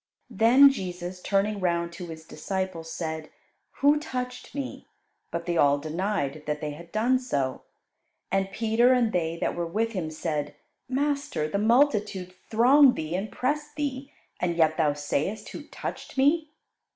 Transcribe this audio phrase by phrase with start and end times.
[0.31, 3.29] Then Jesus, turning round to His disciples, said,
[3.81, 4.87] "Who touched Me?"
[5.29, 7.61] But they all denied that they had done so,
[8.31, 10.55] and Peter and they that were with him said,
[10.89, 16.49] "Master, the multitude throng Thee and press Thee, and yet Thou sayest, Who touched Me!"